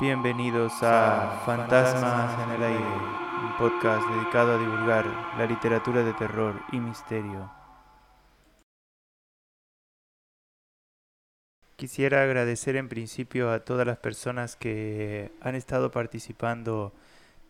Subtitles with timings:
[0.00, 5.04] Bienvenidos a Fantasmas en el Aire, un podcast dedicado a divulgar
[5.36, 7.50] la literatura de terror y misterio.
[11.74, 16.92] Quisiera agradecer en principio a todas las personas que han estado participando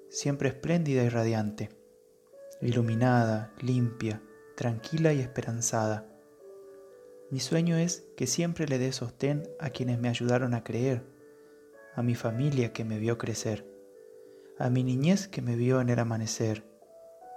[0.09, 1.69] siempre espléndida y radiante,
[2.61, 4.21] iluminada, limpia,
[4.55, 6.05] tranquila y esperanzada.
[7.29, 11.03] Mi sueño es que siempre le dé sostén a quienes me ayudaron a creer,
[11.95, 13.65] a mi familia que me vio crecer,
[14.57, 16.63] a mi niñez que me vio en el amanecer,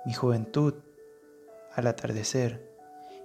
[0.07, 0.75] mi juventud
[1.75, 2.73] al atardecer,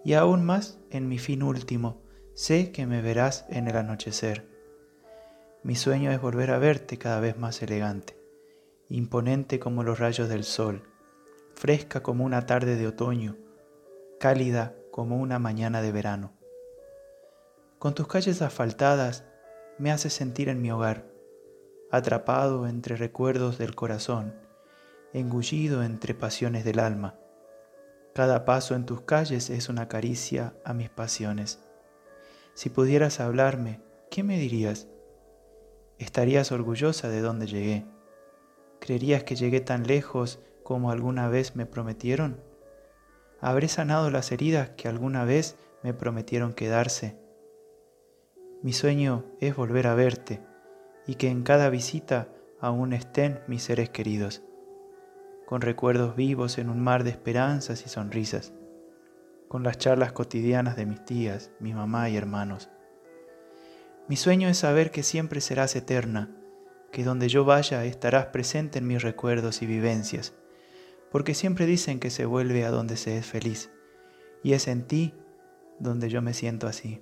[0.03, 2.01] y aún más en mi fin último,
[2.33, 4.47] sé que me verás en el anochecer.
[5.63, 8.16] Mi sueño es volver a verte cada vez más elegante,
[8.89, 10.83] imponente como los rayos del sol,
[11.55, 13.37] fresca como una tarde de otoño,
[14.19, 16.33] cálida como una mañana de verano.
[17.79, 19.25] Con tus calles asfaltadas
[19.77, 21.05] me haces sentir en mi hogar,
[21.91, 24.35] atrapado entre recuerdos del corazón,
[25.13, 27.15] engullido entre pasiones del alma.
[28.13, 31.59] Cada paso en tus calles es una caricia a mis pasiones.
[32.55, 34.87] Si pudieras hablarme, ¿qué me dirías?
[35.99, 37.85] ¿Estarías orgullosa de dónde llegué?
[38.79, 42.41] ¿Creerías que llegué tan lejos como alguna vez me prometieron?
[43.39, 47.17] ¿Habré sanado las heridas que alguna vez me prometieron quedarse?
[48.63, 50.41] Mi sueño es volver a verte
[51.05, 52.29] y que en cada visita
[52.59, 54.41] aún estén mis seres queridos,
[55.45, 58.53] con recuerdos vivos en un mar de esperanzas y sonrisas
[59.47, 62.69] con las charlas cotidianas de mis tías, mi mamá y hermanos.
[64.07, 66.35] Mi sueño es saber que siempre serás eterna,
[66.91, 70.33] que donde yo vaya estarás presente en mis recuerdos y vivencias,
[71.11, 73.71] porque siempre dicen que se vuelve a donde se es feliz,
[74.43, 75.13] y es en ti
[75.79, 77.01] donde yo me siento así.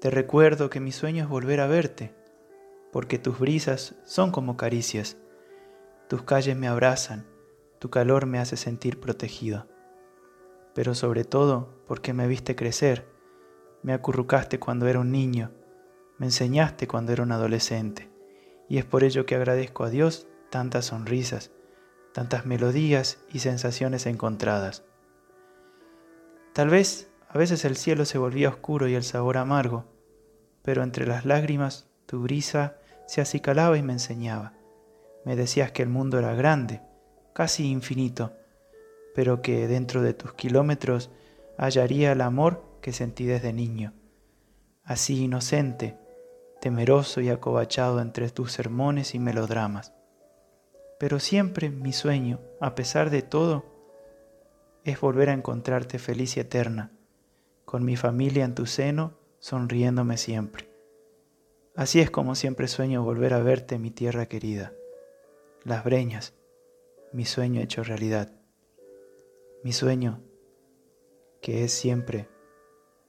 [0.00, 2.14] Te recuerdo que mi sueño es volver a verte,
[2.92, 5.16] porque tus brisas son como caricias,
[6.08, 7.26] tus calles me abrazan,
[7.78, 9.66] tu calor me hace sentir protegido
[10.74, 13.08] pero sobre todo porque me viste crecer,
[13.82, 15.52] me acurrucaste cuando era un niño,
[16.18, 18.10] me enseñaste cuando era un adolescente,
[18.72, 21.50] y es por ello que agradezco a Dios tantas sonrisas,
[22.14, 24.82] tantas melodías y sensaciones encontradas.
[26.54, 29.84] Tal vez a veces el cielo se volvía oscuro y el sabor amargo,
[30.62, 34.54] pero entre las lágrimas tu brisa se acicalaba y me enseñaba.
[35.26, 36.80] Me decías que el mundo era grande,
[37.34, 38.32] casi infinito,
[39.14, 41.10] pero que dentro de tus kilómetros
[41.58, 43.92] hallaría el amor que sentí desde niño.
[44.82, 45.98] Así inocente,
[46.62, 49.92] temeroso y acobachado entre tus sermones y melodramas.
[50.98, 53.66] Pero siempre mi sueño, a pesar de todo,
[54.84, 56.90] es volver a encontrarte feliz y eterna,
[57.66, 60.70] con mi familia en tu seno, sonriéndome siempre.
[61.76, 64.72] Así es como siempre sueño volver a verte, mi tierra querida.
[65.64, 66.32] Las breñas,
[67.12, 68.32] mi sueño hecho realidad
[69.62, 70.20] mi sueño,
[71.40, 72.28] que es siempre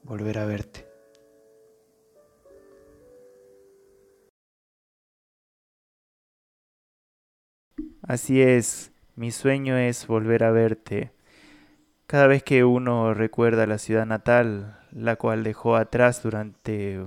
[0.04, 0.93] volver a verte.
[8.07, 11.11] Así es, mi sueño es volver a verte.
[12.07, 17.05] Cada vez que uno recuerda la ciudad natal, la cual dejó atrás durante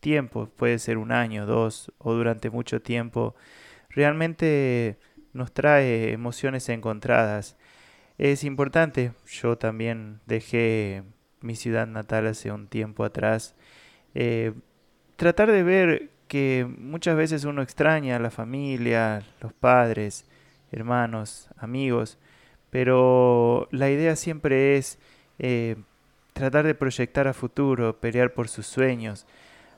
[0.00, 3.34] tiempo, puede ser un año, dos o durante mucho tiempo,
[3.90, 4.98] realmente
[5.32, 7.56] nos trae emociones encontradas
[8.18, 9.12] es importante.
[9.26, 11.02] Yo también dejé
[11.40, 13.54] mi ciudad natal hace un tiempo atrás.
[14.14, 14.52] Eh,
[15.16, 20.26] tratar de ver que muchas veces uno extraña a la familia, los padres,
[20.72, 22.18] hermanos, amigos,
[22.70, 24.98] pero la idea siempre es
[25.38, 25.76] eh,
[26.32, 29.26] tratar de proyectar a futuro, pelear por sus sueños.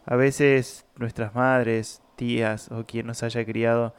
[0.06, 3.94] A veces nuestras madres, tías o quien nos haya criado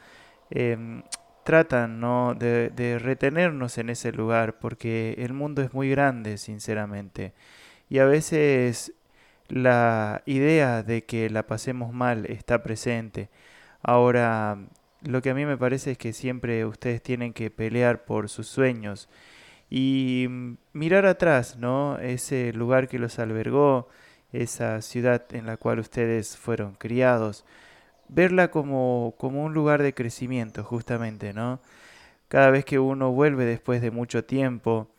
[0.50, 1.04] em,
[1.44, 2.36] tratan ¿no?
[2.36, 7.34] de, de retenernos en ese lugar porque el mundo es muy grande, sinceramente.
[7.90, 8.94] Y a veces
[9.50, 13.30] la idea de que la pasemos mal está presente.
[13.82, 14.60] Ahora,
[15.02, 18.48] lo que a mí me parece es que siempre ustedes tienen que pelear por sus
[18.48, 19.10] sueños
[19.70, 20.28] y
[20.74, 21.98] mirar atrás, ¿no?
[22.00, 23.88] Ese lugar que los albergó,
[24.32, 27.46] esa ciudad en la cual ustedes fueron criados,
[28.10, 31.62] verla como, como un lugar de crecimiento, justamente, ¿no?
[32.28, 34.92] Cada vez que uno vuelve después de mucho tiempo,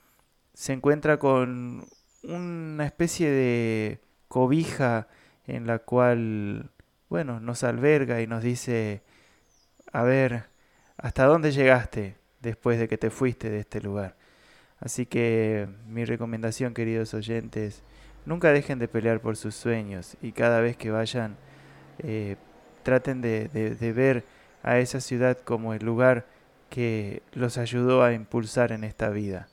[0.55, 1.85] se encuentra con
[2.23, 5.09] una especie de cobija
[5.47, 6.71] en la cual,
[7.09, 9.03] bueno, nos alberga y nos dice,
[9.93, 10.45] a ver,
[10.97, 14.17] ¿hasta dónde llegaste después de que te fuiste de este lugar?
[14.79, 17.83] Así que mi recomendación, queridos oyentes,
[18.25, 21.37] nunca dejen de pelear por sus sueños y cada vez que vayan,
[21.99, 22.37] eh,
[22.83, 24.25] traten de, de ver
[24.63, 26.27] a esa ciudad como el lugar
[26.71, 29.49] que los ayudó a impulsar en esta vida.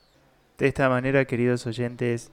[0.56, 2.30] De esta manera, queridos oyentes,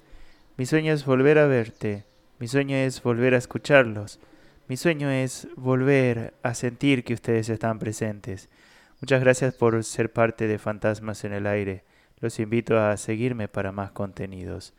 [0.58, 2.06] mi sueño es volver a verte
[2.38, 4.20] mi sueño es volver a escucharlos.
[4.68, 8.50] Mi sueño es volver a sentir que ustedes están presentes.
[9.00, 11.84] Muchas gracias por ser parte de Fantasmas en el Aire.
[12.20, 14.74] Los invito a seguirme para más contenidos.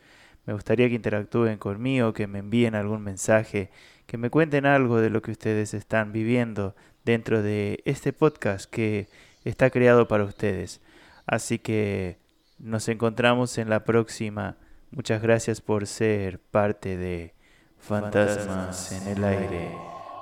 [0.44, 3.70] Me gustaría que interactúen conmigo, que me envíen algún mensaje,
[4.06, 6.74] que me cuenten algo de lo que ustedes están viviendo
[7.04, 9.06] dentro de este podcast que
[9.44, 10.80] está creado para ustedes.
[11.26, 12.18] Así que
[12.58, 14.56] nos encontramos en la próxima.
[14.90, 17.35] Muchas gracias por ser parte de
[17.80, 19.78] Fantasmas en el aire,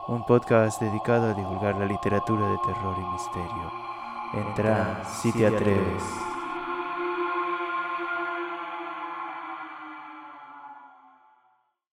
[0.09, 3.73] un podcast dedicado a divulgar la literatura de terror y misterio.
[4.35, 6.34] Entra si te atreves.